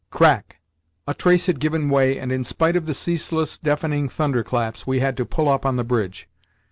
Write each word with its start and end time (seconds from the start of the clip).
Crack! 0.09 0.57
A 1.07 1.13
trace 1.13 1.45
had 1.45 1.59
given 1.59 1.87
way, 1.87 2.17
and, 2.17 2.31
in 2.31 2.43
spite 2.43 2.75
of 2.75 2.87
the 2.87 2.93
ceaseless, 2.95 3.59
deafening 3.59 4.09
thunderclaps, 4.09 4.87
we 4.87 4.99
had 4.99 5.15
to 5.17 5.27
pull 5.27 5.47
up 5.47 5.63
on 5.63 5.75
the 5.75 5.83
bridge. 5.83 6.27